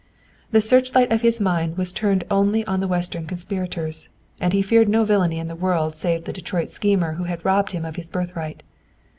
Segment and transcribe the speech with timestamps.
[0.49, 4.89] The searchlight of his mind was turned only on the Western conspirators, and he feared
[4.89, 8.09] no villainy in the world save the Detroit schemer who had robbed him of his
[8.09, 8.63] birthright.